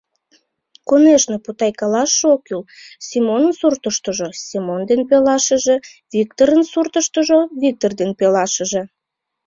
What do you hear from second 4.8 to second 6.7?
ден пелашыже, Виктырын